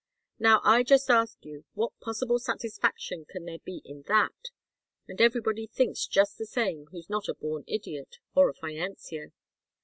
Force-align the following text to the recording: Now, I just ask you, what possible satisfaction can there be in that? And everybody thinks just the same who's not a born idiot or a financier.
Now, 0.39 0.61
I 0.63 0.81
just 0.81 1.11
ask 1.11 1.45
you, 1.45 1.63
what 1.75 1.91
possible 1.99 2.39
satisfaction 2.39 3.23
can 3.29 3.45
there 3.45 3.59
be 3.59 3.83
in 3.85 4.01
that? 4.07 4.49
And 5.07 5.21
everybody 5.21 5.67
thinks 5.67 6.07
just 6.07 6.39
the 6.39 6.47
same 6.47 6.87
who's 6.87 7.07
not 7.07 7.29
a 7.29 7.35
born 7.35 7.65
idiot 7.67 8.17
or 8.33 8.49
a 8.49 8.53
financier. 8.55 9.31